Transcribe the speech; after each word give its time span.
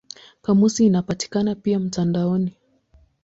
Kamusi 0.41 0.85
inapatikana 0.85 1.55
pia 1.55 1.79
mtandaoni. 1.79 2.57